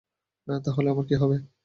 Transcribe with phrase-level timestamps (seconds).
[0.47, 1.37] তাহলে আমার কী হবে?